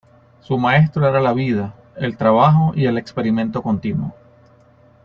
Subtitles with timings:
[0.39, 4.15] Su maestro era la vida, el trabajo y el experimento continuo.